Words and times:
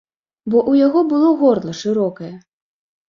Бо 0.49 0.57
ў 0.71 0.87
яго 0.87 1.03
было 1.13 1.29
горла 1.41 1.77
шырокае. 1.81 2.33